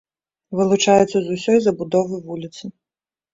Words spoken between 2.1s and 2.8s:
вуліцы.